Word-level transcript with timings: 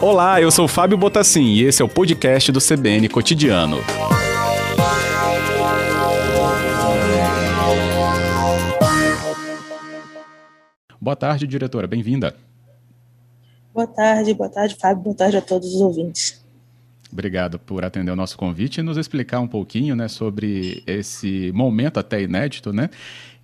Olá, 0.00 0.40
eu 0.40 0.50
sou 0.50 0.66
Fábio 0.66 0.96
Botassin 0.96 1.44
e 1.44 1.62
esse 1.62 1.82
é 1.82 1.84
o 1.84 1.88
podcast 1.88 2.50
do 2.50 2.58
CBN 2.58 3.08
Cotidiano. 3.08 3.78
Boa 11.00 11.14
tarde, 11.14 11.46
diretora, 11.46 11.86
bem-vinda. 11.86 12.34
Boa 13.72 13.86
tarde, 13.86 14.34
boa 14.34 14.48
tarde, 14.48 14.74
Fábio, 14.74 15.02
boa 15.04 15.16
tarde 15.16 15.36
a 15.36 15.40
todos 15.40 15.74
os 15.74 15.80
ouvintes. 15.80 16.39
Obrigado 17.12 17.58
por 17.58 17.84
atender 17.84 18.10
o 18.10 18.16
nosso 18.16 18.36
convite 18.38 18.78
e 18.78 18.82
nos 18.82 18.96
explicar 18.96 19.40
um 19.40 19.48
pouquinho 19.48 19.96
né, 19.96 20.06
sobre 20.06 20.82
esse 20.86 21.50
momento 21.52 21.98
até 21.98 22.22
inédito, 22.22 22.72
né? 22.72 22.88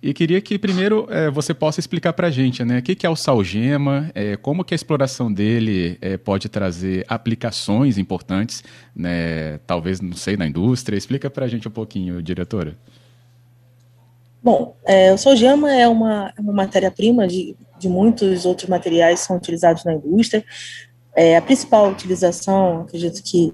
E 0.01 0.13
queria 0.13 0.39
que 0.39 0.59
primeiro 0.59 1.07
é, 1.09 1.29
você 1.29 1.53
possa 1.55 1.79
explicar 1.79 2.13
para 2.13 2.27
a 2.27 2.31
gente 2.31 2.63
né, 2.63 2.79
o 2.79 2.81
que, 2.83 2.93
que 2.93 3.05
é 3.05 3.09
o 3.09 3.15
Salgema, 3.15 4.11
é, 4.13 4.37
como 4.37 4.63
que 4.63 4.73
a 4.73 4.75
exploração 4.75 5.33
dele 5.33 5.97
é, 5.99 6.17
pode 6.17 6.47
trazer 6.47 7.03
aplicações 7.07 7.97
importantes, 7.97 8.63
né, 8.95 9.57
talvez, 9.65 9.99
não 9.99 10.13
sei, 10.13 10.37
na 10.37 10.45
indústria. 10.45 10.95
Explica 10.95 11.29
para 11.29 11.45
a 11.45 11.47
gente 11.47 11.67
um 11.67 11.71
pouquinho, 11.71 12.21
diretora. 12.21 12.77
Bom, 14.41 14.77
é, 14.85 15.11
o 15.11 15.17
Salgema 15.17 15.73
é 15.73 15.87
uma, 15.87 16.31
uma 16.39 16.53
matéria-prima 16.53 17.27
de, 17.27 17.55
de 17.79 17.89
muitos 17.89 18.45
outros 18.45 18.69
materiais 18.69 19.21
que 19.21 19.25
são 19.25 19.35
utilizados 19.35 19.83
na 19.83 19.93
indústria. 19.93 20.45
É, 21.17 21.35
a 21.35 21.41
principal 21.41 21.89
utilização, 21.89 22.81
acredito 22.81 23.23
que 23.23 23.51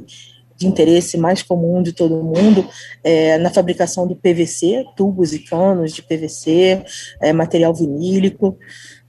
de 0.58 0.68
interesse 0.68 1.18
mais 1.18 1.42
comum 1.42 1.82
de 1.82 1.94
todo 1.94 2.22
mundo 2.22 2.68
é 3.04 3.38
na 3.38 3.50
fabricação 3.50 4.06
do 4.06 4.18
PVC, 4.18 4.86
tubos 4.98 5.34
e 5.34 5.40
canos 5.40 5.94
de 5.94 6.04
PVC, 6.04 6.84
é, 7.22 7.32
material 7.32 7.74
vinílico, 7.74 8.58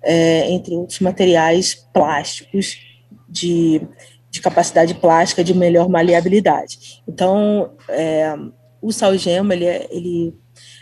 é, 0.00 0.48
entre 0.50 0.77
outros 0.77 1.00
materiais 1.00 1.74
plásticos 1.92 2.78
de, 3.28 3.82
de 4.30 4.40
capacidade 4.40 4.94
plástica 4.94 5.42
de 5.42 5.52
melhor 5.52 5.88
maleabilidade. 5.88 7.02
Então, 7.08 7.72
é, 7.88 8.34
o 8.80 8.92
salgema, 8.92 9.52
ele, 9.52 9.64
é, 9.64 9.88
ele 9.91 10.34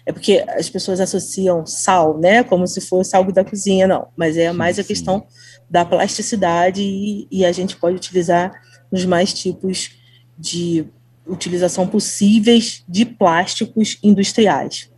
é 0.05 0.12
porque 0.12 0.45
as 0.48 0.69
pessoas 0.69 1.00
associam 1.00 1.65
sal, 1.65 2.19
né, 2.19 2.43
como 2.43 2.67
se 2.67 2.81
fosse 2.81 3.17
algo 3.17 3.33
da 3.33 3.45
cozinha, 3.45 3.87
não, 3.87 4.09
mas 4.17 4.37
é 4.37 4.53
mais 4.53 4.78
a 4.78 4.84
questão 4.84 5.25
da 5.73 5.87
plasticidade 5.87 6.83
e, 6.83 7.27
e, 7.31 7.47
a 7.47 7.51
gente 7.51 7.77
pode 7.77 7.97
utilizar 7.97 8.53
nos 8.92 9.06
mais 9.06 9.33
tipos 9.33 9.92
de 10.39 10.84
utilização 11.27 11.89
possíveis 11.89 12.84
de 12.87 13.06
plásticos 13.06 13.98
industriais. 14.03 14.91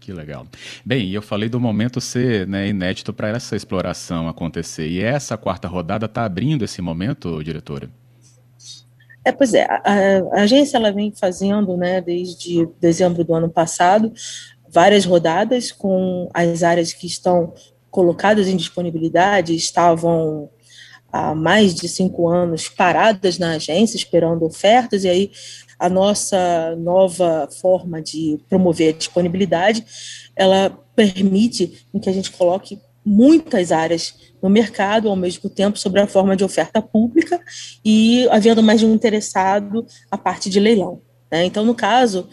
Que 0.00 0.14
legal. 0.14 0.46
Bem, 0.82 1.10
eu 1.10 1.20
falei 1.20 1.50
do 1.50 1.60
momento 1.60 2.00
ser 2.00 2.46
né, 2.46 2.68
inédito 2.68 3.12
para 3.12 3.28
essa 3.28 3.54
exploração 3.54 4.28
acontecer. 4.28 4.88
E 4.88 5.02
essa 5.02 5.36
quarta 5.36 5.68
rodada 5.68 6.06
está 6.06 6.24
abrindo 6.24 6.64
esse 6.64 6.80
momento, 6.80 7.44
diretora? 7.44 7.90
É, 9.22 9.30
pois 9.32 9.52
é, 9.52 9.64
a, 9.64 9.82
a, 10.32 10.42
agência 10.42 10.78
ela 10.78 10.90
vem 10.90 11.12
fazendo, 11.12 11.76
né, 11.76 12.00
desde 12.00 12.66
dezembro 12.80 13.24
do 13.24 13.34
ano 13.34 13.50
passado, 13.50 14.10
várias 14.70 15.04
rodadas 15.04 15.70
com 15.70 16.30
as 16.32 16.62
áreas 16.62 16.94
que 16.94 17.06
estão 17.06 17.52
colocadas 17.96 18.46
em 18.46 18.58
disponibilidade 18.58 19.56
estavam 19.56 20.50
há 21.10 21.34
mais 21.34 21.74
de 21.74 21.88
cinco 21.88 22.28
anos 22.28 22.68
paradas 22.68 23.38
na 23.38 23.52
agência, 23.52 23.96
esperando 23.96 24.44
ofertas, 24.44 25.04
e 25.04 25.08
aí 25.08 25.30
a 25.78 25.88
nossa 25.88 26.76
nova 26.76 27.48
forma 27.58 28.02
de 28.02 28.38
promover 28.50 28.92
a 28.92 28.98
disponibilidade, 28.98 29.82
ela 30.36 30.78
permite 30.94 31.86
que 32.02 32.10
a 32.10 32.12
gente 32.12 32.30
coloque 32.32 32.78
muitas 33.02 33.72
áreas 33.72 34.14
no 34.42 34.50
mercado 34.50 35.08
ao 35.08 35.16
mesmo 35.16 35.48
tempo 35.48 35.78
sobre 35.78 36.02
a 36.02 36.06
forma 36.06 36.36
de 36.36 36.44
oferta 36.44 36.82
pública 36.82 37.40
e 37.82 38.28
havendo 38.30 38.62
mais 38.62 38.80
de 38.80 38.84
um 38.84 38.92
interessado 38.92 39.86
a 40.10 40.18
parte 40.18 40.50
de 40.50 40.60
leilão. 40.60 41.00
Né? 41.32 41.46
Então, 41.46 41.64
no 41.64 41.74
caso, 41.74 42.28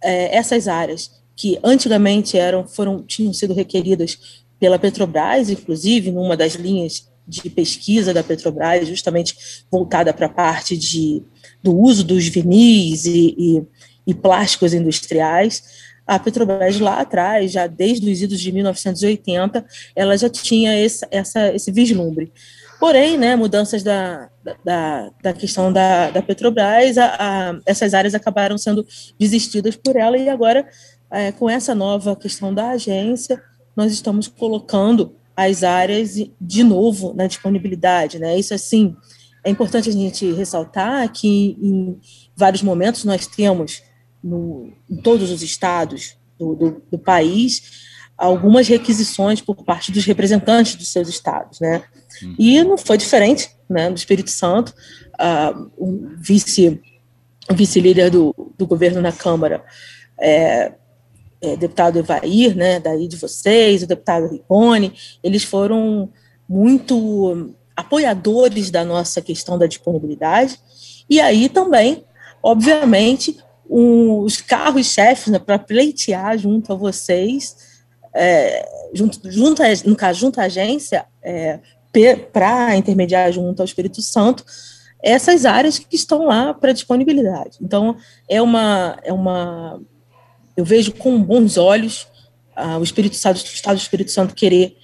é, 0.00 0.36
essas 0.36 0.68
áreas 0.68 1.17
que 1.38 1.56
antigamente 1.62 2.36
eram 2.36 2.66
foram 2.66 3.00
tinham 3.00 3.32
sido 3.32 3.54
requeridas 3.54 4.42
pela 4.58 4.76
Petrobras, 4.76 5.48
inclusive, 5.48 6.10
numa 6.10 6.36
das 6.36 6.54
linhas 6.54 7.08
de 7.26 7.48
pesquisa 7.48 8.12
da 8.12 8.24
Petrobras, 8.24 8.88
justamente 8.88 9.64
voltada 9.70 10.12
para 10.12 10.26
a 10.26 10.30
parte 10.30 10.76
de, 10.76 11.22
do 11.62 11.78
uso 11.78 12.02
dos 12.02 12.26
vinis 12.26 13.04
e, 13.04 13.36
e, 13.38 13.62
e, 14.08 14.14
plásticos 14.14 14.74
industriais. 14.74 15.62
A 16.04 16.18
Petrobras 16.18 16.80
lá 16.80 17.00
atrás, 17.00 17.52
já 17.52 17.68
desde 17.68 18.10
os 18.10 18.20
idos 18.20 18.40
de 18.40 18.50
1980, 18.50 19.64
ela 19.94 20.18
já 20.18 20.28
tinha 20.28 20.76
esse, 20.76 21.06
essa, 21.08 21.54
esse 21.54 21.70
vislumbre. 21.70 22.32
Porém, 22.80 23.16
né, 23.16 23.36
mudanças 23.36 23.84
da, 23.84 24.28
da, 24.64 25.10
da 25.22 25.32
questão 25.32 25.72
da, 25.72 26.10
da 26.10 26.22
Petrobras, 26.22 26.98
a, 26.98 27.06
a, 27.06 27.60
essas 27.64 27.94
áreas 27.94 28.14
acabaram 28.14 28.58
sendo 28.58 28.84
desistidas 29.18 29.76
por 29.76 29.94
ela, 29.94 30.16
e 30.16 30.28
agora, 30.28 30.66
é, 31.10 31.32
com 31.32 31.48
essa 31.48 31.74
nova 31.74 32.14
questão 32.14 32.52
da 32.52 32.70
agência, 32.70 33.42
nós 33.76 33.92
estamos 33.92 34.28
colocando 34.28 35.14
as 35.36 35.62
áreas 35.62 36.16
de 36.40 36.64
novo 36.64 37.14
na 37.14 37.26
disponibilidade, 37.26 38.18
né? 38.18 38.38
Isso 38.38 38.52
assim 38.52 38.96
é 39.44 39.50
importante 39.50 39.88
a 39.88 39.92
gente 39.92 40.32
ressaltar 40.32 41.10
que 41.12 41.56
em 41.62 41.98
vários 42.36 42.62
momentos 42.62 43.04
nós 43.04 43.26
temos 43.26 43.82
no, 44.22 44.72
em 44.90 44.96
todos 44.96 45.30
os 45.30 45.42
estados 45.42 46.16
do, 46.38 46.54
do, 46.54 46.82
do 46.90 46.98
país 46.98 47.86
algumas 48.16 48.66
requisições 48.66 49.40
por 49.40 49.64
parte 49.64 49.92
dos 49.92 50.04
representantes 50.04 50.74
dos 50.74 50.88
seus 50.88 51.08
estados, 51.08 51.60
né? 51.60 51.84
Uhum. 52.20 52.34
E 52.36 52.64
não 52.64 52.76
foi 52.76 52.98
diferente, 52.98 53.48
né? 53.70 53.88
No 53.88 53.94
Espírito 53.94 54.30
Santo, 54.30 54.74
uh, 55.14 55.70
o 55.76 56.08
vice 56.18 56.80
o 57.50 57.54
vice-líder 57.54 58.10
do, 58.10 58.52
do 58.58 58.66
governo 58.66 59.00
na 59.00 59.12
Câmara 59.12 59.64
é, 60.20 60.72
é, 61.40 61.56
deputado 61.56 61.98
Evair, 61.98 62.56
né, 62.56 62.80
daí 62.80 63.06
de 63.06 63.16
vocês, 63.16 63.82
o 63.82 63.86
deputado 63.86 64.28
Ricone, 64.28 64.92
eles 65.22 65.44
foram 65.44 66.08
muito 66.48 67.54
apoiadores 67.76 68.70
da 68.70 68.84
nossa 68.84 69.20
questão 69.22 69.58
da 69.58 69.66
disponibilidade, 69.66 70.58
e 71.08 71.20
aí 71.20 71.48
também, 71.48 72.04
obviamente, 72.42 73.38
um, 73.70 74.20
os 74.20 74.40
carros-chefes 74.40 75.32
né, 75.32 75.38
para 75.38 75.58
pleitear 75.58 76.36
junto 76.38 76.72
a 76.72 76.76
vocês, 76.76 77.56
é, 78.14 78.68
junto, 78.92 79.30
junto 79.30 79.62
a, 79.62 79.66
no 79.84 79.94
caso, 79.94 80.20
junto 80.20 80.40
à 80.40 80.44
agência, 80.44 81.06
é, 81.22 81.60
para 82.32 82.76
intermediar 82.76 83.32
junto 83.32 83.60
ao 83.60 83.66
Espírito 83.66 84.00
Santo, 84.02 84.44
essas 85.02 85.44
áreas 85.44 85.78
que 85.78 85.96
estão 85.96 86.26
lá 86.26 86.52
para 86.52 86.72
disponibilidade. 86.72 87.58
Então, 87.60 87.96
é 88.28 88.40
uma, 88.42 88.98
é 89.02 89.12
uma 89.12 89.80
eu 90.58 90.64
vejo 90.64 90.92
com 90.92 91.22
bons 91.22 91.56
olhos 91.56 92.08
ah, 92.56 92.78
o 92.78 92.82
Espírito 92.82 93.14
Santo, 93.14 93.36
o 93.36 93.44
Estado 93.44 93.76
do 93.76 93.80
Espírito 93.80 94.10
Santo 94.10 94.34
querer 94.34 94.76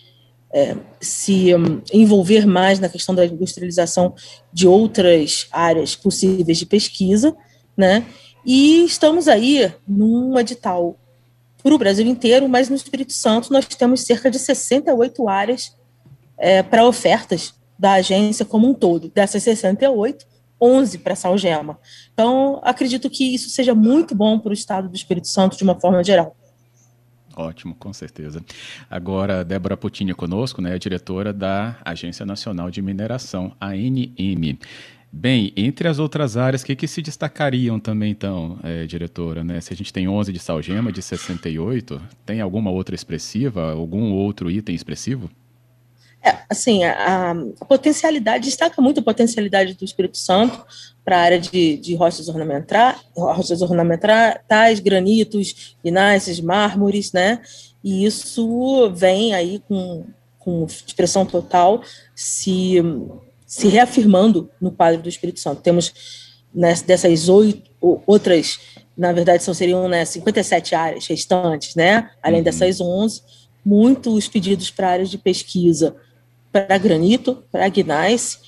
é, 0.53 0.77
se 1.01 1.53
um, 1.53 1.83
envolver 1.93 2.47
mais 2.47 2.79
na 2.79 2.89
questão 2.89 3.13
da 3.13 3.27
industrialização 3.27 4.15
de 4.53 4.69
outras 4.69 5.49
áreas 5.51 5.97
possíveis 5.97 6.59
de 6.59 6.67
pesquisa, 6.67 7.37
né? 7.77 8.07
E 8.47 8.85
estamos 8.85 9.27
aí 9.27 9.75
num 9.89 10.39
edital 10.39 10.97
para 11.61 11.75
o 11.75 11.79
Brasil 11.79 12.07
inteiro, 12.07 12.49
mas 12.49 12.69
no 12.69 12.77
Espírito 12.77 13.13
Santo 13.13 13.53
nós 13.53 13.67
temos 13.67 14.03
cerca 14.03 14.31
de 14.31 14.39
68 14.39 15.29
áreas 15.29 15.77
é, 16.39 16.63
para 16.63 16.87
ofertas 16.87 17.53
da 17.77 17.95
agência 17.95 18.45
como 18.45 18.69
um 18.69 18.75
todo. 18.75 19.09
Dessas 19.09 19.43
68, 19.43 20.25
11 20.61 20.99
para 20.99 21.15
Salgema. 21.15 21.79
Então, 22.13 22.61
acredito 22.63 23.11
que 23.11 23.35
isso 23.35 23.51
seja 23.51 23.75
muito 23.75 24.15
bom 24.15 24.39
para 24.39 24.51
o 24.51 24.55
estado 24.55 24.89
do 24.89 24.97
Espírito 24.97 25.29
Santo 25.29 25.57
de 25.57 25.65
uma 25.65 25.79
forma 25.79 26.03
geral. 26.03 26.37
Ótimo, 27.37 27.75
com 27.75 27.93
certeza. 27.93 28.45
Agora, 28.89 29.45
Débora 29.45 29.77
Putinha 29.77 30.15
conosco, 30.15 30.63
né, 30.63 30.79
diretora 30.79 31.33
da 31.33 31.77
Agência 31.85 32.25
Nacional 32.25 32.71
de 32.71 32.81
Mineração, 32.81 33.53
ANM. 33.61 34.59
Bem, 35.17 35.53
entre 35.57 35.87
as 35.87 36.01
outras 36.01 36.37
áreas, 36.37 36.63
o 36.63 36.67
que, 36.67 36.75
que 36.75 36.89
se 36.89 37.01
destacariam 37.01 37.79
também, 37.79 38.11
então, 38.11 38.59
é, 38.65 38.85
diretora? 38.85 39.45
Né? 39.45 39.61
Se 39.61 39.73
a 39.73 39.77
gente 39.77 39.93
tem 39.93 40.09
11 40.09 40.33
de 40.33 40.41
Salgema, 40.41 40.91
de 40.91 41.01
68, 41.01 42.01
tem 42.27 42.41
alguma 42.41 42.71
outra 42.71 42.97
expressiva, 42.97 43.73
algum 43.73 44.13
outro 44.13 44.51
item 44.51 44.75
expressivo? 44.75 45.31
É, 46.25 46.39
assim, 46.49 46.85
a, 46.85 47.33
a, 47.33 47.65
potencialidade, 47.67 48.47
destaca 48.47 48.81
muito 48.81 49.01
a 49.01 49.03
potencialidade 49.03 49.75
do 49.75 49.85
Espírito 49.85 50.17
Santo 50.17 50.65
para 51.05 51.19
a 51.19 51.21
área 51.21 51.39
de, 51.39 51.77
de 51.77 51.95
rochas, 51.95 52.29
ornamentais, 52.29 52.97
rochas 53.15 53.61
ornamentais, 53.61 54.81
granitos, 54.81 55.77
ináceos, 55.85 56.41
mármores, 56.41 57.13
né? 57.13 57.43
E 57.83 58.07
isso 58.07 58.91
vem 58.95 59.35
aí 59.35 59.63
com, 59.69 60.07
com 60.39 60.65
expressão 60.65 61.27
total 61.27 61.83
se, 62.15 62.77
se 63.47 63.69
reafirmando 63.69 64.51
no 64.59 64.73
quadro 64.73 65.03
do 65.03 65.09
Espírito 65.11 65.41
Santo. 65.41 65.61
Temos 65.61 65.93
né, 66.55 66.73
dessas 66.87 67.29
oito 67.29 67.75
outras, 68.07 68.59
na 68.97 69.13
verdade, 69.13 69.43
são, 69.43 69.53
seriam 69.53 69.87
né, 69.89 70.07
57 70.07 70.75
áreas 70.75 71.07
restantes, 71.07 71.75
né? 71.75 72.09
Além 72.23 72.39
uhum. 72.39 72.45
dessas 72.45 72.81
11, 72.81 73.21
muitos 73.63 74.27
pedidos 74.27 74.71
para 74.71 74.89
áreas 74.89 75.11
de 75.11 75.19
pesquisa 75.19 75.95
para 76.55 76.79
granito, 76.79 77.43
para 77.51 77.69
gneiss, 77.69 78.39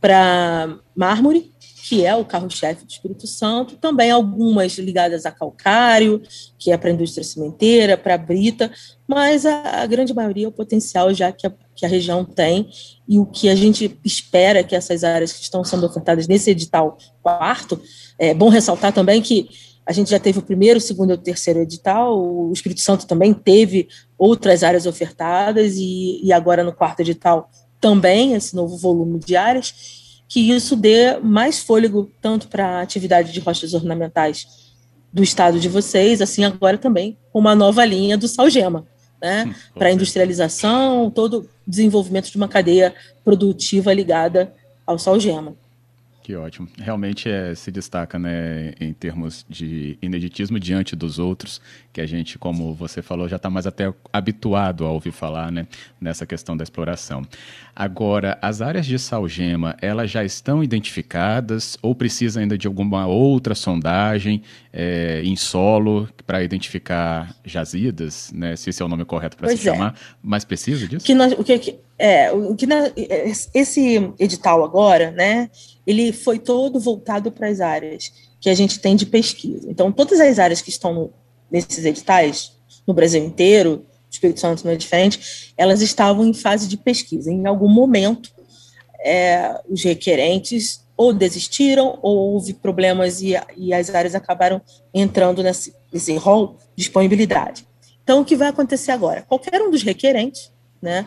para 0.00 0.78
mármore, 0.96 1.52
que 1.86 2.06
é 2.06 2.16
o 2.16 2.24
carro-chefe 2.24 2.86
do 2.86 2.90
Espírito 2.90 3.26
Santo, 3.26 3.76
também 3.76 4.10
algumas 4.10 4.78
ligadas 4.78 5.26
a 5.26 5.30
calcário, 5.30 6.22
que 6.58 6.72
é 6.72 6.78
para 6.78 6.88
a 6.88 6.92
indústria 6.92 7.22
cimenteira, 7.22 7.98
para 7.98 8.16
brita, 8.16 8.72
mas 9.06 9.44
a, 9.44 9.82
a, 9.82 9.86
grande 9.86 10.14
maioria 10.14 10.46
é 10.46 10.48
o 10.48 10.52
potencial 10.52 11.12
já 11.12 11.32
que 11.32 11.46
a, 11.46 11.52
que 11.76 11.84
a 11.84 11.88
região 11.88 12.24
tem 12.24 12.70
e 13.06 13.18
o 13.18 13.26
que 13.26 13.50
a 13.50 13.54
gente 13.54 13.98
espera 14.04 14.64
que 14.64 14.74
essas 14.74 15.04
áreas 15.04 15.32
que 15.32 15.42
estão 15.42 15.62
sendo 15.62 15.84
ofertadas 15.84 16.26
nesse 16.26 16.50
edital 16.50 16.96
quarto, 17.22 17.78
é 18.18 18.32
bom 18.32 18.48
ressaltar 18.48 18.92
também 18.92 19.20
que 19.20 19.50
a 19.90 19.92
gente 19.92 20.08
já 20.08 20.20
teve 20.20 20.38
o 20.38 20.42
primeiro, 20.42 20.78
o 20.78 20.80
segundo 20.80 21.10
e 21.10 21.14
o 21.14 21.18
terceiro 21.18 21.58
edital, 21.58 22.16
o 22.16 22.52
Espírito 22.52 22.80
Santo 22.80 23.08
também 23.08 23.34
teve 23.34 23.88
outras 24.16 24.62
áreas 24.62 24.86
ofertadas, 24.86 25.74
e, 25.76 26.20
e 26.22 26.32
agora 26.32 26.62
no 26.62 26.72
quarto 26.72 27.00
edital 27.00 27.50
também 27.80 28.34
esse 28.34 28.54
novo 28.54 28.76
volume 28.76 29.18
de 29.18 29.34
áreas 29.34 30.22
que 30.28 30.52
isso 30.52 30.76
dê 30.76 31.18
mais 31.18 31.58
fôlego 31.58 32.08
tanto 32.22 32.46
para 32.46 32.78
a 32.78 32.82
atividade 32.82 33.32
de 33.32 33.40
rochas 33.40 33.74
ornamentais 33.74 34.46
do 35.12 35.24
estado 35.24 35.58
de 35.58 35.68
vocês, 35.68 36.22
assim 36.22 36.44
agora 36.44 36.78
também 36.78 37.18
com 37.32 37.40
uma 37.40 37.56
nova 37.56 37.84
linha 37.84 38.16
do 38.16 38.28
Salgema, 38.28 38.86
né, 39.20 39.52
para 39.74 39.88
a 39.88 39.92
industrialização, 39.92 41.10
todo 41.10 41.40
o 41.40 41.48
desenvolvimento 41.66 42.30
de 42.30 42.36
uma 42.36 42.46
cadeia 42.46 42.94
produtiva 43.24 43.92
ligada 43.92 44.54
ao 44.86 45.00
Salgema. 45.00 45.56
Que 46.30 46.36
ótimo. 46.36 46.68
Realmente 46.78 47.28
é, 47.28 47.56
se 47.56 47.72
destaca 47.72 48.16
né, 48.16 48.72
em 48.80 48.92
termos 48.92 49.44
de 49.48 49.98
ineditismo 50.00 50.60
diante 50.60 50.94
dos 50.94 51.18
outros, 51.18 51.60
que 51.92 52.00
a 52.00 52.06
gente, 52.06 52.38
como 52.38 52.72
você 52.72 53.02
falou, 53.02 53.28
já 53.28 53.34
está 53.34 53.50
mais 53.50 53.66
até 53.66 53.92
habituado 54.12 54.86
a 54.86 54.92
ouvir 54.92 55.10
falar 55.10 55.50
né, 55.50 55.66
nessa 56.00 56.24
questão 56.24 56.56
da 56.56 56.62
exploração. 56.62 57.22
Agora, 57.74 58.38
as 58.40 58.62
áreas 58.62 58.86
de 58.86 58.96
salgema, 58.96 59.76
elas 59.82 60.08
já 60.08 60.22
estão 60.22 60.62
identificadas 60.62 61.76
ou 61.82 61.96
precisa 61.96 62.38
ainda 62.38 62.56
de 62.56 62.68
alguma 62.68 63.08
outra 63.08 63.56
sondagem 63.56 64.40
é, 64.72 65.22
em 65.24 65.34
solo 65.34 66.08
para 66.24 66.44
identificar 66.44 67.34
jazidas, 67.44 68.30
né, 68.32 68.54
se 68.54 68.70
esse 68.70 68.80
é 68.80 68.84
o 68.84 68.88
nome 68.88 69.04
correto 69.04 69.36
para 69.36 69.48
se 69.48 69.68
é. 69.68 69.72
chamar? 69.72 69.96
Mais 70.22 70.44
precisa 70.44 70.86
disso? 70.86 71.04
Que 71.04 71.12
nós, 71.12 71.32
o 71.32 71.42
que, 71.42 71.58
é, 72.00 72.32
o 72.32 72.56
que 72.56 72.66
na, 72.66 72.90
esse 73.52 74.10
edital 74.18 74.64
agora, 74.64 75.10
né, 75.10 75.50
ele 75.86 76.12
foi 76.12 76.38
todo 76.38 76.80
voltado 76.80 77.30
para 77.30 77.46
as 77.48 77.60
áreas 77.60 78.10
que 78.40 78.48
a 78.48 78.54
gente 78.54 78.78
tem 78.78 78.96
de 78.96 79.04
pesquisa. 79.04 79.70
Então, 79.70 79.92
todas 79.92 80.18
as 80.18 80.38
áreas 80.38 80.62
que 80.62 80.70
estão 80.70 80.94
no, 80.94 81.12
nesses 81.50 81.84
editais, 81.84 82.52
no 82.86 82.94
Brasil 82.94 83.22
inteiro, 83.22 83.84
Espírito 84.10 84.40
Santo 84.40 84.64
não 84.64 84.72
é 84.72 84.76
diferente, 84.76 85.52
elas 85.58 85.82
estavam 85.82 86.24
em 86.24 86.32
fase 86.32 86.66
de 86.66 86.78
pesquisa. 86.78 87.30
Em 87.30 87.46
algum 87.46 87.68
momento, 87.68 88.30
é, 89.04 89.60
os 89.68 89.84
requerentes 89.84 90.82
ou 90.96 91.12
desistiram, 91.12 91.98
ou 92.00 92.32
houve 92.32 92.54
problemas 92.54 93.20
e, 93.20 93.34
e 93.58 93.74
as 93.74 93.94
áreas 93.94 94.14
acabaram 94.14 94.60
entrando 94.92 95.42
nesse, 95.42 95.74
nesse 95.92 96.16
rol 96.16 96.56
de 96.74 96.84
disponibilidade. 96.84 97.66
Então, 98.02 98.22
o 98.22 98.24
que 98.24 98.36
vai 98.36 98.48
acontecer 98.48 98.90
agora? 98.90 99.22
Qualquer 99.22 99.60
um 99.60 99.70
dos 99.70 99.82
requerentes, 99.82 100.50
né, 100.80 101.06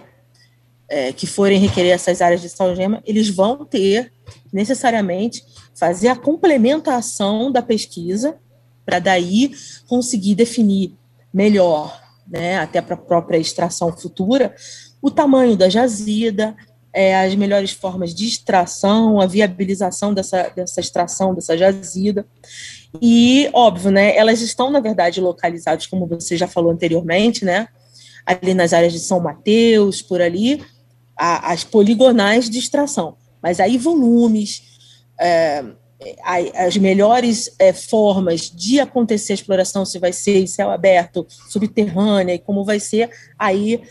é, 0.90 1.12
que 1.12 1.26
forem 1.26 1.60
requerer 1.60 1.92
essas 1.92 2.22
áreas 2.22 2.42
de 2.42 2.50
salgema, 2.50 3.02
eles 3.06 3.30
vão 3.30 3.66
ter 3.66 4.12
necessariamente 4.52 5.44
fazer 5.74 6.08
a 6.08 6.16
complementação 6.16 7.52
da 7.52 7.62
pesquisa 7.62 8.38
para 8.86 9.00
daí 9.00 9.52
conseguir 9.88 10.36
definir 10.36 10.96
melhor, 11.34 12.00
né, 12.28 12.58
até 12.60 12.82
para 12.82 12.96
a 12.96 12.98
própria 12.98 13.38
extração 13.38 13.96
futura, 13.96 14.54
o 15.02 15.10
tamanho 15.10 15.58
da 15.58 15.68
jazida, 15.68 16.56
é, 16.94 17.16
as 17.16 17.34
melhores 17.34 17.72
formas 17.72 18.14
de 18.14 18.28
extração, 18.28 19.20
a 19.20 19.26
viabilização 19.26 20.14
dessa, 20.14 20.50
dessa 20.56 20.80
extração, 20.80 21.34
dessa 21.34 21.58
jazida. 21.58 22.26
E, 23.02 23.50
óbvio, 23.52 23.90
né, 23.90 24.16
elas 24.16 24.42
estão, 24.42 24.70
na 24.70 24.80
verdade, 24.80 25.20
localizadas, 25.20 25.88
como 25.88 26.06
você 26.06 26.38
já 26.38 26.48
falou 26.48 26.72
anteriormente, 26.72 27.44
né, 27.44 27.68
ali 28.26 28.54
nas 28.54 28.74
áreas 28.74 28.94
de 28.94 29.00
São 29.00 29.20
Mateus, 29.20 30.02
por 30.02 30.22
ali, 30.22 30.64
a, 31.18 31.52
as 31.52 31.64
poligonais 31.64 32.50
de 32.50 32.60
extração. 32.60 33.16
Mas 33.42 33.60
aí 33.60 33.78
volumes, 33.78 34.64
é, 35.20 35.64
as 36.56 36.78
melhores 36.78 37.54
é, 37.60 37.74
formas 37.74 38.50
de 38.50 38.80
acontecer 38.80 39.34
a 39.34 39.36
exploração, 39.36 39.86
se 39.86 40.00
vai 40.00 40.14
ser 40.14 40.42
em 40.42 40.48
céu 40.48 40.72
aberto, 40.72 41.26
subterrânea, 41.50 42.36
e 42.36 42.40
como 42.40 42.64
vai 42.64 42.80
ser, 42.80 43.10
aí 43.38 43.82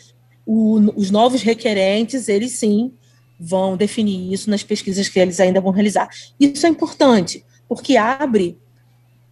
o, 0.46 0.78
os 0.96 1.10
novos 1.10 1.42
requerentes, 1.42 2.28
eles 2.28 2.52
sim 2.52 2.92
vão 3.38 3.76
definir 3.76 4.32
isso 4.32 4.48
nas 4.48 4.62
pesquisas 4.62 5.08
que 5.08 5.18
eles 5.18 5.40
ainda 5.40 5.60
vão 5.60 5.72
realizar. 5.72 6.08
Isso 6.38 6.64
é 6.66 6.68
importante, 6.68 7.44
porque 7.68 7.96
abre 7.96 8.58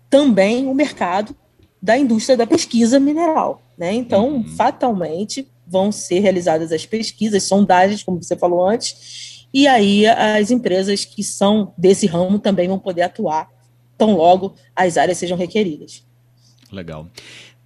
também 0.09 0.67
o 0.67 0.75
mercado 0.75 1.35
da 1.81 1.97
indústria 1.97 2.37
da 2.37 2.47
pesquisa 2.47 2.99
mineral. 2.99 3.63
Né? 3.81 3.95
Então, 3.95 4.35
uhum. 4.35 4.45
fatalmente, 4.45 5.49
vão 5.67 5.91
ser 5.91 6.19
realizadas 6.19 6.71
as 6.71 6.85
pesquisas, 6.85 7.45
sondagens, 7.45 8.03
como 8.03 8.23
você 8.23 8.37
falou 8.37 8.69
antes, 8.69 9.47
e 9.55 9.67
aí 9.67 10.07
as 10.07 10.51
empresas 10.51 11.07
que 11.07 11.25
são 11.25 11.73
desse 11.79 12.07
ramo 12.07 12.39
também 12.39 12.69
vão 12.69 12.79
poder 12.79 13.01
atuar 13.01 13.49
tão 13.97 14.15
logo 14.17 14.55
as 14.77 14.99
áreas 14.99 15.17
sejam 15.17 15.37
requeridas. 15.39 16.05
Legal. 16.71 17.09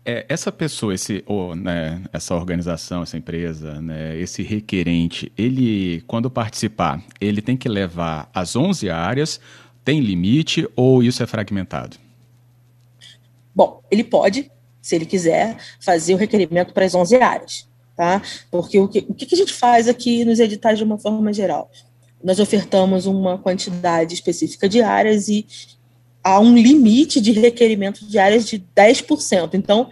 É, 0.04 0.24
essa 0.28 0.52
pessoa, 0.52 0.94
esse, 0.94 1.24
ou, 1.26 1.56
né, 1.56 2.00
essa 2.12 2.32
organização, 2.36 3.02
essa 3.02 3.16
empresa, 3.16 3.80
né, 3.80 4.16
esse 4.16 4.40
requerente, 4.40 5.32
ele, 5.36 6.00
quando 6.06 6.30
participar, 6.30 7.02
ele 7.20 7.42
tem 7.42 7.56
que 7.56 7.68
levar 7.68 8.30
as 8.32 8.54
11 8.54 8.88
áreas, 8.88 9.40
tem 9.84 9.98
limite 9.98 10.68
ou 10.76 11.02
isso 11.02 11.24
é 11.24 11.26
fragmentado? 11.26 11.96
Bom, 13.52 13.82
ele 13.90 14.04
pode, 14.04 14.48
se 14.84 14.94
ele 14.94 15.06
quiser, 15.06 15.56
fazer 15.80 16.14
o 16.14 16.18
requerimento 16.18 16.72
para 16.72 16.84
as 16.84 16.94
11 16.94 17.16
áreas 17.16 17.74
tá? 17.96 18.22
Porque 18.50 18.78
o 18.78 18.88
que, 18.88 19.06
o 19.08 19.14
que 19.14 19.34
a 19.34 19.38
gente 19.38 19.52
faz 19.52 19.88
aqui 19.88 20.24
nos 20.24 20.40
editais 20.40 20.78
de 20.78 20.84
uma 20.84 20.98
forma 20.98 21.32
geral? 21.32 21.70
Nós 22.22 22.40
ofertamos 22.40 23.06
uma 23.06 23.38
quantidade 23.38 24.14
específica 24.14 24.68
de 24.68 24.82
áreas 24.82 25.28
e 25.28 25.46
há 26.22 26.40
um 26.40 26.54
limite 26.54 27.20
de 27.20 27.32
requerimento 27.32 28.04
de 28.06 28.18
áreas 28.18 28.46
de 28.46 28.58
10%. 28.74 29.50
Então, 29.54 29.90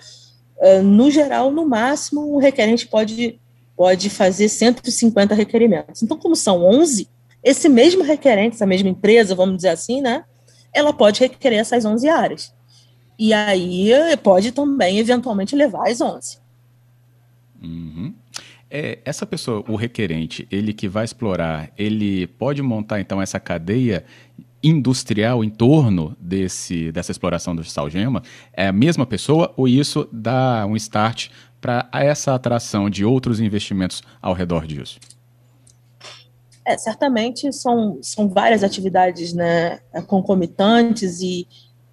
no 0.83 1.11
geral, 1.11 1.51
no 1.51 1.67
máximo, 1.67 2.35
o 2.35 2.39
requerente 2.39 2.87
pode, 2.87 3.39
pode 3.77 4.09
fazer 4.09 4.49
150 4.49 5.35
requerimentos. 5.35 6.03
Então, 6.03 6.17
como 6.17 6.35
são 6.35 6.65
11, 6.65 7.09
esse 7.45 7.69
mesmo 7.69 8.03
requerente, 8.03 8.55
essa 8.55 8.67
mesma 8.67 8.89
empresa, 8.89 9.35
vamos 9.35 9.57
dizer 9.57 9.71
assim, 9.71 10.01
né, 10.01 10.25
ela 10.73 10.93
pode 10.93 11.21
requerer 11.21 11.59
essas 11.59 11.85
11 11.85 12.09
áreas. 12.09 12.55
E 13.23 13.33
aí 13.33 13.93
pode 14.21 14.51
também, 14.51 14.99
eventualmente, 14.99 15.55
levar 15.55 15.89
as 15.89 16.01
11. 16.01 16.39
Uhum. 17.63 18.13
É, 18.69 18.99
essa 19.05 19.25
pessoa, 19.25 19.65
o 19.69 19.77
requerente, 19.77 20.45
ele 20.51 20.73
que 20.73 20.89
vai 20.89 21.05
explorar, 21.05 21.71
ele 21.79 22.27
pode 22.27 22.61
montar 22.63 23.01
então 23.01 23.23
essa 23.23 23.39
cadeia 23.39 24.05
industrial 24.61 25.45
em 25.45 25.51
torno 25.51 26.17
desse, 26.19 26.91
dessa 26.91 27.13
exploração 27.13 27.55
do 27.55 27.63
salgema? 27.63 28.25
É 28.53 28.67
a 28.67 28.73
mesma 28.73 29.07
pessoa 29.07 29.55
ou 29.57 29.69
isso 29.69 30.09
dá 30.11 30.67
um 30.67 30.75
start 30.75 31.29
para 31.61 31.89
essa 31.93 32.35
atração 32.35 32.91
de 32.91 33.05
outros 33.05 33.39
investimentos 33.39 34.03
ao 34.21 34.35
redor 34.35 34.67
disso? 34.67 34.99
É, 36.65 36.77
certamente 36.77 37.53
são, 37.53 38.01
são 38.03 38.29
várias 38.29 38.65
atividades 38.65 39.33
né, 39.33 39.79
concomitantes 40.09 41.21
e 41.21 41.47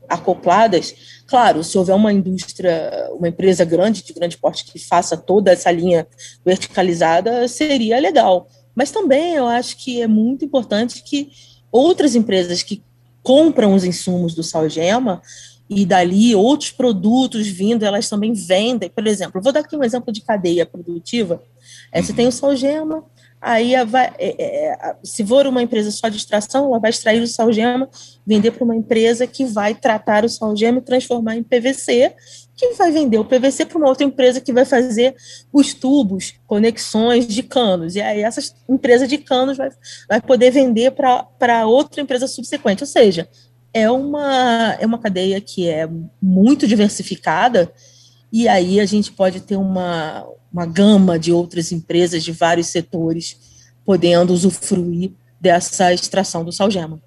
acopladas. 0.10 1.22
Claro, 1.28 1.64
se 1.64 1.78
houver 1.78 1.96
uma 1.96 2.12
indústria, 2.12 3.10
uma 3.14 3.28
empresa 3.28 3.64
grande, 3.64 4.04
de 4.04 4.14
grande 4.14 4.38
porte, 4.38 4.66
que 4.66 4.80
faça 4.80 5.16
toda 5.16 5.52
essa 5.52 5.72
linha 5.72 6.08
verticalizada, 6.44 7.48
seria 7.48 8.00
legal. 8.00 8.48
Mas 8.74 8.92
também 8.92 9.36
eu 9.36 9.48
acho 9.48 9.78
que 9.78 10.02
é 10.02 10.08
muito 10.08 10.44
importante 10.44 11.04
que 11.04 11.30
outras 11.72 12.16
empresas 12.16 12.64
que 12.64 12.84
compram 13.22 13.74
os 13.74 13.84
insumos 13.84 14.34
do 14.34 14.44
Salgema 14.44 15.22
e 15.70 15.86
dali 15.86 16.34
outros 16.34 16.72
produtos 16.72 17.48
vindo, 17.48 17.84
elas 17.84 18.10
também 18.10 18.34
vendem. 18.34 18.90
Por 18.90 19.06
exemplo, 19.06 19.42
vou 19.42 19.52
dar 19.54 19.60
aqui 19.60 19.76
um 19.76 19.84
exemplo 19.84 20.12
de 20.12 20.22
cadeia 20.22 20.66
produtiva. 20.66 21.44
É, 21.92 22.02
você 22.02 22.12
tem 22.12 22.28
o 22.28 22.32
Salgema, 22.32 23.04
aí 23.42 23.76
a, 23.76 23.88
é, 24.18 24.36
é, 24.40 24.96
se 25.04 25.26
for 25.26 25.48
uma 25.48 25.62
empresa 25.62 25.92
só 25.92 26.10
de 26.10 26.18
extração, 26.18 26.66
ela 26.66 26.80
vai 26.80 26.90
extrair 26.90 27.22
o 27.22 27.28
salgema, 27.28 27.90
vender 28.26 28.52
para 28.52 28.64
uma 28.64 28.76
empresa 28.76 29.26
que 29.26 29.46
vai 29.46 29.74
tratar 29.74 30.26
o 30.26 30.30
salgema 30.30 30.80
e 30.80 30.82
transformar 30.82 31.36
em 31.36 31.44
PVC, 31.44 32.14
que 32.56 32.74
vai 32.74 32.92
vender 32.92 33.18
o 33.18 33.26
PVC 33.26 33.66
para 33.66 33.78
uma 33.78 33.88
outra 33.88 34.04
empresa 34.04 34.42
que 34.42 34.52
vai 34.52 34.66
fazer 34.66 35.16
os 35.54 35.74
tubos, 35.74 36.34
conexões 36.46 37.26
de 37.28 37.42
canos. 37.42 37.96
E 37.96 38.02
aí 38.02 38.22
essa 38.22 38.42
empresa 38.68 39.08
de 39.08 39.18
canos 39.18 39.58
vai, 39.58 39.70
vai 40.10 40.22
poder 40.22 40.52
vender 40.52 40.92
para 40.92 41.66
outra 41.66 42.02
empresa 42.02 42.28
subsequente. 42.28 42.84
Ou 42.84 42.88
seja, 42.88 43.30
é 43.74 43.90
uma, 43.90 44.76
é 44.80 44.86
uma 44.86 45.00
cadeia 45.00 45.40
que 45.40 45.70
é 45.70 45.88
muito 46.22 46.68
diversificada, 46.68 47.72
e 48.32 48.48
aí 48.48 48.80
a 48.80 48.86
gente 48.86 49.12
pode 49.12 49.42
ter 49.42 49.56
uma, 49.56 50.28
uma 50.52 50.66
gama 50.66 51.20
de 51.20 51.32
outras 51.32 51.72
empresas 51.72 52.24
de 52.24 52.32
vários 52.32 52.68
setores 52.68 53.38
podendo 53.86 54.34
usufruir 54.34 55.12
dessa 55.40 55.94
extração 55.94 56.44
do 56.44 56.52
salgema. 56.52 57.02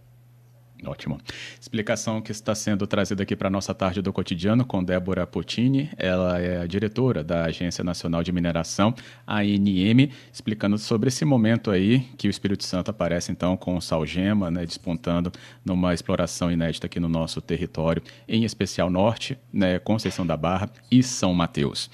Ótimo. 0.84 1.20
Explicação 1.60 2.20
que 2.20 2.32
está 2.32 2.54
sendo 2.54 2.86
trazida 2.88 3.22
aqui 3.22 3.36
para 3.36 3.46
a 3.46 3.50
nossa 3.50 3.72
tarde 3.72 4.02
do 4.02 4.12
cotidiano 4.12 4.64
com 4.64 4.82
Débora 4.82 5.24
Potini. 5.26 5.88
Ela 5.96 6.40
é 6.40 6.60
a 6.60 6.66
diretora 6.66 7.22
da 7.22 7.44
Agência 7.44 7.84
Nacional 7.84 8.22
de 8.22 8.32
Mineração, 8.32 8.92
ANM, 9.24 10.10
explicando 10.32 10.76
sobre 10.76 11.08
esse 11.08 11.24
momento 11.24 11.70
aí 11.70 12.00
que 12.18 12.26
o 12.26 12.30
Espírito 12.30 12.64
Santo 12.64 12.90
aparece 12.90 13.30
então 13.30 13.56
com 13.56 13.76
o 13.76 13.80
Salgema, 13.80 14.50
né, 14.50 14.66
despontando 14.66 15.30
numa 15.64 15.94
exploração 15.94 16.50
inédita 16.50 16.86
aqui 16.86 16.98
no 16.98 17.08
nosso 17.08 17.40
território, 17.40 18.02
em 18.26 18.44
especial 18.44 18.90
norte, 18.90 19.38
né, 19.52 19.78
Conceição 19.78 20.26
da 20.26 20.36
Barra 20.36 20.68
e 20.90 21.00
São 21.00 21.32
Mateus. 21.32 21.88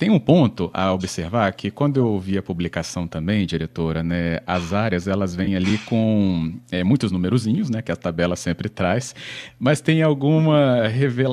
Tem 0.00 0.08
um 0.08 0.18
ponto 0.18 0.70
a 0.72 0.94
observar 0.94 1.52
que 1.52 1.70
quando 1.70 1.98
eu 2.00 2.18
vi 2.18 2.38
a 2.38 2.42
publicação 2.42 3.06
também, 3.06 3.44
diretora, 3.44 4.02
né, 4.02 4.38
as 4.46 4.72
áreas 4.72 5.06
elas 5.06 5.34
vêm 5.34 5.54
ali 5.54 5.76
com 5.76 6.54
é, 6.72 6.82
muitos 6.82 7.12
numerozinhos, 7.12 7.68
né, 7.68 7.82
que 7.82 7.92
a 7.92 7.96
tabela 7.96 8.34
sempre 8.34 8.70
traz, 8.70 9.14
mas 9.58 9.82
tem 9.82 10.00
alguma 10.00 10.84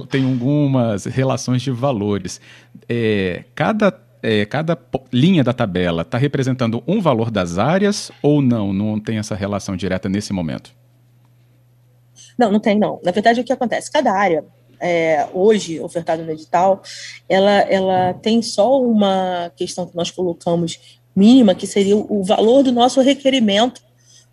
tem 0.09 0.25
algumas 0.25 1.05
relações 1.05 1.61
de 1.61 1.71
valores. 1.71 2.41
É, 2.89 3.45
cada 3.55 3.97
é, 4.21 4.45
cada 4.45 4.77
linha 5.13 5.45
da 5.45 5.53
tabela 5.53 6.01
está 6.01 6.17
representando 6.17 6.83
um 6.85 6.99
valor 6.99 7.31
das 7.31 7.57
áreas 7.57 8.11
ou 8.21 8.41
não? 8.41 8.73
Não 8.73 8.99
tem 8.99 9.17
essa 9.17 9.33
relação 9.33 9.77
direta 9.77 10.09
nesse 10.09 10.33
momento? 10.33 10.75
Não, 12.37 12.51
não 12.51 12.59
tem 12.59 12.77
não. 12.77 12.99
Na 13.01 13.11
verdade, 13.13 13.39
o 13.39 13.45
que 13.45 13.53
acontece? 13.53 13.89
Cada 13.89 14.11
área 14.11 14.43
é, 14.79 15.27
hoje 15.33 15.79
ofertada 15.79 16.23
no 16.23 16.31
edital, 16.31 16.81
ela, 17.27 17.59
ela 17.61 18.13
tem 18.13 18.41
só 18.41 18.81
uma 18.81 19.51
questão 19.55 19.85
que 19.85 19.95
nós 19.95 20.11
colocamos 20.11 20.99
mínima, 21.15 21.55
que 21.55 21.65
seria 21.65 21.97
o 21.97 22.23
valor 22.23 22.63
do 22.63 22.71
nosso 22.71 23.01
requerimento 23.01 23.81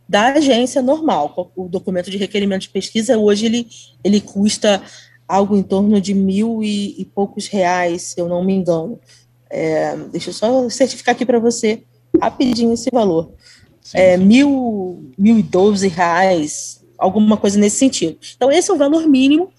da 0.08 0.34
agência 0.34 0.82
normal. 0.82 1.50
O 1.56 1.66
documento 1.68 2.10
de 2.10 2.18
requerimento 2.18 2.62
de 2.62 2.68
pesquisa, 2.68 3.16
hoje, 3.18 3.46
ele, 3.46 3.66
ele 4.02 4.20
custa 4.20 4.82
algo 5.26 5.56
em 5.56 5.62
torno 5.62 6.00
de 6.00 6.12
mil 6.12 6.62
e, 6.62 7.00
e 7.00 7.04
poucos 7.04 7.46
reais, 7.46 8.02
se 8.02 8.20
eu 8.20 8.28
não 8.28 8.44
me 8.44 8.54
engano. 8.54 9.00
É, 9.48 9.96
deixa 10.12 10.30
eu 10.30 10.34
só 10.34 10.68
certificar 10.68 11.14
aqui 11.14 11.24
para 11.24 11.38
você 11.38 11.82
rapidinho 12.20 12.72
esse 12.72 12.90
valor. 12.90 13.32
Sim. 13.80 13.98
É, 13.98 14.16
mil, 14.16 15.10
mil 15.16 15.38
e 15.38 15.42
doze 15.42 15.88
reais, 15.88 16.82
alguma 16.98 17.36
coisa 17.36 17.58
nesse 17.58 17.76
sentido. 17.76 18.18
Então, 18.36 18.50
esse 18.50 18.70
é 18.70 18.74
o 18.74 18.78
valor 18.78 19.06
mínimo 19.08 19.50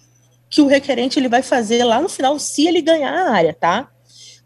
que 0.56 0.62
o 0.62 0.68
requerente 0.68 1.20
ele 1.20 1.28
vai 1.28 1.44
fazer 1.44 1.84
lá 1.84 2.02
no 2.02 2.08
final, 2.08 2.40
se 2.40 2.66
ele 2.66 2.82
ganhar 2.82 3.12
a 3.12 3.30
área, 3.30 3.54
tá? 3.54 3.90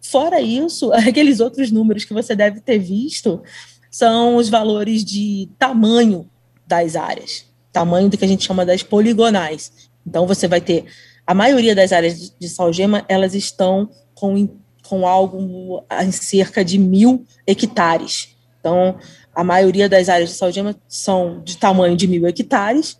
Fora 0.01 0.41
isso, 0.41 0.91
aqueles 1.07 1.39
outros 1.39 1.69
números 1.69 2.03
que 2.03 2.15
você 2.15 2.35
deve 2.35 2.61
ter 2.61 2.79
visto 2.79 3.43
são 3.91 4.35
os 4.35 4.49
valores 4.49 5.05
de 5.05 5.47
tamanho 5.59 6.27
das 6.65 6.95
áreas, 6.95 7.45
tamanho 7.71 8.09
do 8.09 8.17
que 8.17 8.25
a 8.25 8.27
gente 8.27 8.43
chama 8.43 8.65
das 8.65 8.81
poligonais. 8.81 9.71
Então, 10.05 10.25
você 10.25 10.47
vai 10.47 10.59
ter 10.59 10.85
a 11.27 11.35
maioria 11.35 11.75
das 11.75 11.91
áreas 11.91 12.33
de 12.39 12.49
salgema, 12.49 13.05
elas 13.07 13.35
estão 13.35 13.87
com, 14.15 14.49
com 14.87 15.05
algo 15.05 15.85
em 16.03 16.11
cerca 16.11 16.65
de 16.65 16.79
mil 16.79 17.23
hectares. 17.45 18.35
Então, 18.59 18.97
a 19.31 19.43
maioria 19.43 19.87
das 19.87 20.09
áreas 20.09 20.31
de 20.31 20.35
salgema 20.35 20.75
são 20.87 21.43
de 21.43 21.55
tamanho 21.55 21.95
de 21.95 22.07
mil 22.07 22.25
hectares 22.25 22.99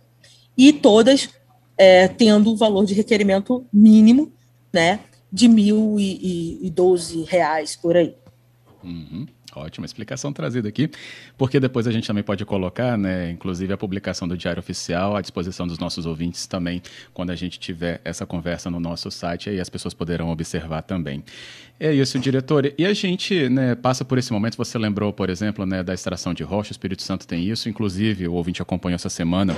e 0.56 0.72
todas 0.72 1.28
é, 1.80 2.06
tendo 2.08 2.52
o 2.52 2.56
valor 2.56 2.84
de 2.84 2.92
requerimento 2.92 3.64
mínimo, 3.72 4.30
né, 4.70 5.00
de 5.32 5.48
doze 6.74 7.22
reais 7.22 7.74
por 7.74 7.96
aí. 7.96 8.14
Uhum. 8.84 9.26
Ótima 9.56 9.86
explicação 9.86 10.32
trazida 10.32 10.68
aqui, 10.68 10.90
porque 11.38 11.58
depois 11.58 11.86
a 11.86 11.90
gente 11.90 12.06
também 12.06 12.22
pode 12.22 12.44
colocar, 12.44 12.98
né, 12.98 13.30
inclusive 13.30 13.72
a 13.72 13.78
publicação 13.78 14.28
do 14.28 14.36
Diário 14.36 14.60
Oficial 14.60 15.16
à 15.16 15.22
disposição 15.22 15.66
dos 15.66 15.78
nossos 15.78 16.04
ouvintes 16.04 16.46
também, 16.46 16.82
quando 17.14 17.30
a 17.30 17.34
gente 17.34 17.58
tiver 17.58 18.00
essa 18.04 18.26
conversa 18.26 18.70
no 18.70 18.78
nosso 18.78 19.10
site, 19.10 19.48
aí 19.48 19.58
as 19.58 19.70
pessoas 19.70 19.94
poderão 19.94 20.28
observar 20.28 20.82
também. 20.82 21.24
É 21.80 21.92
isso, 21.92 22.18
diretor. 22.18 22.72
E 22.76 22.84
a 22.84 22.92
gente 22.92 23.48
né, 23.48 23.74
passa 23.74 24.04
por 24.04 24.18
esse 24.18 24.32
momento, 24.32 24.56
você 24.56 24.78
lembrou, 24.78 25.12
por 25.14 25.30
exemplo, 25.30 25.64
né, 25.64 25.82
da 25.82 25.94
extração 25.94 26.34
de 26.34 26.42
rocha, 26.42 26.70
o 26.70 26.72
Espírito 26.72 27.02
Santo 27.02 27.26
tem 27.26 27.42
isso, 27.48 27.70
inclusive 27.70 28.28
o 28.28 28.34
ouvinte 28.34 28.60
acompanhou 28.60 28.96
essa 28.96 29.08
semana 29.08 29.56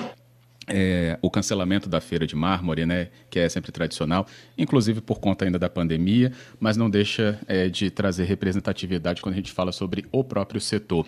é, 0.68 1.18
o 1.20 1.30
cancelamento 1.30 1.88
da 1.88 2.00
feira 2.00 2.26
de 2.26 2.36
mármore, 2.36 2.86
né, 2.86 3.08
que 3.28 3.38
é 3.38 3.48
sempre 3.48 3.72
tradicional, 3.72 4.26
inclusive 4.56 5.00
por 5.00 5.18
conta 5.18 5.44
ainda 5.44 5.58
da 5.58 5.68
pandemia, 5.68 6.32
mas 6.60 6.76
não 6.76 6.88
deixa 6.88 7.38
é, 7.46 7.68
de 7.68 7.90
trazer 7.90 8.24
representatividade 8.24 9.20
quando 9.20 9.34
a 9.34 9.36
gente 9.36 9.52
fala 9.52 9.72
sobre 9.72 10.04
o 10.12 10.22
próprio 10.22 10.60
setor. 10.60 11.06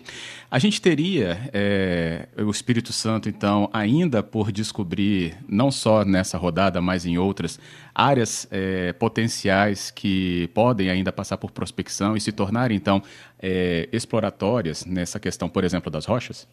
A 0.49 0.59
gente 0.59 0.81
teria 0.81 1.49
é, 1.53 2.27
o 2.37 2.49
Espírito 2.49 2.91
Santo, 2.91 3.29
então, 3.29 3.69
ainda 3.71 4.21
por 4.21 4.51
descobrir, 4.51 5.37
não 5.47 5.71
só 5.71 6.03
nessa 6.03 6.37
rodada, 6.37 6.81
mas 6.81 7.05
em 7.05 7.17
outras, 7.17 7.59
áreas 7.93 8.47
é, 8.51 8.91
potenciais 8.93 9.89
que 9.89 10.49
podem 10.53 10.89
ainda 10.89 11.11
passar 11.11 11.37
por 11.37 11.51
prospecção 11.51 12.17
e 12.17 12.21
se 12.21 12.31
tornarem, 12.31 12.75
então, 12.75 13.01
é, 13.39 13.87
exploratórias 13.91 14.85
nessa 14.85 15.19
questão, 15.19 15.47
por 15.47 15.63
exemplo, 15.63 15.89
das 15.89 16.05
rochas? 16.05 16.47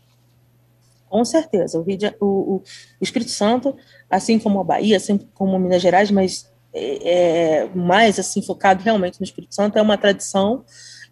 Com 1.12 1.26
certeza. 1.26 1.78
O, 1.78 1.84
de, 1.84 2.06
o, 2.18 2.26
o, 2.26 2.62
Espírito 2.98 3.30
Santo, 3.30 3.76
assim 4.08 4.38
como 4.38 4.58
a 4.60 4.64
Bahia, 4.64 4.96
assim 4.96 5.18
como 5.34 5.58
Minas 5.58 5.82
Gerais, 5.82 6.10
mas 6.10 6.50
é, 6.72 7.64
é, 7.64 7.68
mais 7.74 8.18
assim 8.18 8.40
focado 8.40 8.82
realmente 8.82 9.20
no 9.20 9.24
Espírito 9.24 9.54
Santo, 9.54 9.76
é 9.76 9.82
uma 9.82 9.98
tradição 9.98 10.64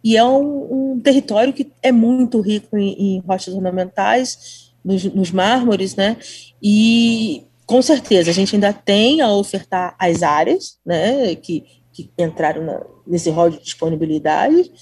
e 0.02 0.16
é 0.16 0.25
um, 0.25 0.95
um 0.95 1.00
território 1.00 1.52
que 1.52 1.71
é 1.83 1.92
muito 1.92 2.40
rico 2.40 2.78
em, 2.78 3.16
em 3.19 3.21
rochas 3.21 3.52
ornamentais, 3.52 4.73
nos, 4.83 5.04
nos, 5.04 5.30
mármores, 5.30 5.95
né? 5.95 6.16
E 6.62 7.45
com 7.66 7.83
certeza 7.83 8.30
a 8.30 8.33
gente 8.35 8.57
ainda 8.57 8.73
tem 8.73 9.21
a 9.21 9.30
ofertar 9.30 9.95
as 9.99 10.23
áreas, 10.23 10.78
né? 10.83 11.35
Que, 11.35 11.62
que 11.92 12.11
entraram 12.16 12.64
na, 12.64 12.80
nesse 13.07 13.28
rol 13.28 13.50
de 13.50 13.62
disponibilidade, 13.62 14.73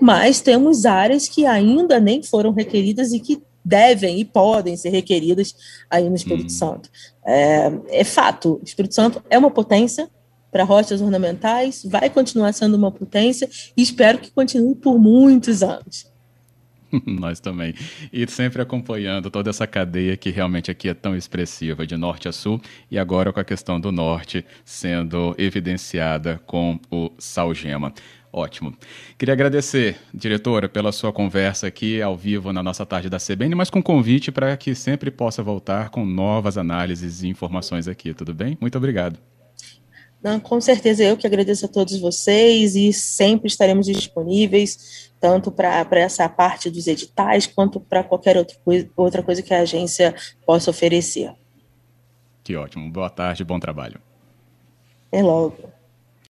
mas 0.00 0.40
temos 0.40 0.86
áreas 0.86 1.28
que 1.28 1.44
ainda 1.44 2.00
nem 2.00 2.22
foram 2.22 2.52
requeridas 2.52 3.12
e 3.12 3.20
que 3.20 3.42
devem 3.64 4.20
e 4.20 4.24
podem 4.24 4.76
ser 4.76 4.90
requeridas 4.90 5.54
aí 5.90 6.08
no 6.08 6.16
Espírito 6.16 6.46
hum. 6.46 6.50
Santo. 6.50 6.90
É, 7.24 7.72
é 7.88 8.04
fato, 8.04 8.60
o 8.60 8.64
Espírito 8.64 8.94
Santo 8.94 9.22
é 9.30 9.38
uma 9.38 9.50
potência 9.50 10.08
para 10.50 10.64
rochas 10.64 11.00
ornamentais, 11.00 11.82
vai 11.84 12.10
continuar 12.10 12.52
sendo 12.52 12.76
uma 12.76 12.90
potência 12.90 13.48
e 13.74 13.82
espero 13.82 14.18
que 14.18 14.30
continue 14.30 14.74
por 14.74 14.98
muitos 14.98 15.62
anos. 15.62 16.12
Nós 17.06 17.40
também. 17.40 17.74
E 18.12 18.28
sempre 18.28 18.60
acompanhando 18.60 19.30
toda 19.30 19.50
essa 19.50 19.66
cadeia 19.66 20.16
que 20.16 20.30
realmente 20.30 20.70
aqui 20.70 20.88
é 20.88 20.94
tão 20.94 21.16
expressiva, 21.16 21.86
de 21.86 21.96
norte 21.96 22.28
a 22.28 22.32
sul, 22.32 22.60
e 22.90 22.98
agora 22.98 23.32
com 23.32 23.40
a 23.40 23.44
questão 23.44 23.80
do 23.80 23.90
norte 23.90 24.44
sendo 24.64 25.34
evidenciada 25.38 26.40
com 26.46 26.78
o 26.90 27.10
Salgema. 27.18 27.92
Ótimo. 28.32 28.74
Queria 29.18 29.34
agradecer, 29.34 29.98
diretora, 30.12 30.66
pela 30.66 30.90
sua 30.90 31.12
conversa 31.12 31.66
aqui 31.66 32.00
ao 32.00 32.16
vivo 32.16 32.50
na 32.50 32.62
nossa 32.62 32.86
tarde 32.86 33.10
da 33.10 33.18
CBN, 33.18 33.54
mas 33.54 33.68
com 33.68 33.82
convite 33.82 34.32
para 34.32 34.56
que 34.56 34.74
sempre 34.74 35.10
possa 35.10 35.42
voltar 35.42 35.90
com 35.90 36.06
novas 36.06 36.56
análises 36.56 37.22
e 37.22 37.28
informações 37.28 37.86
aqui, 37.86 38.14
tudo 38.14 38.32
bem? 38.32 38.56
Muito 38.58 38.78
obrigado. 38.78 39.18
Não, 40.22 40.40
com 40.40 40.58
certeza 40.62 41.04
eu 41.04 41.16
que 41.16 41.26
agradeço 41.26 41.66
a 41.66 41.68
todos 41.68 41.98
vocês 42.00 42.74
e 42.74 42.90
sempre 42.92 43.48
estaremos 43.48 43.86
disponíveis, 43.86 45.12
tanto 45.20 45.50
para 45.52 45.86
essa 45.94 46.26
parte 46.28 46.70
dos 46.70 46.86
editais, 46.86 47.46
quanto 47.46 47.80
para 47.80 48.02
qualquer 48.02 48.38
outra 48.38 48.56
coisa, 48.64 48.88
outra 48.96 49.22
coisa 49.22 49.42
que 49.42 49.52
a 49.52 49.60
agência 49.60 50.14
possa 50.46 50.70
oferecer. 50.70 51.34
Que 52.42 52.56
ótimo. 52.56 52.90
Boa 52.90 53.10
tarde, 53.10 53.44
bom 53.44 53.60
trabalho. 53.60 54.00
Até 55.08 55.22
logo. 55.22 55.81